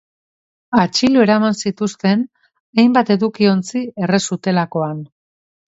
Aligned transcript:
Atxilo 0.83 1.21
eraman 1.25 1.57
zituzten 1.65 2.25
hainbat 2.79 3.13
eduki-ontzi 3.19 3.85
erre 4.07 4.23
zutelakoan. 4.25 5.09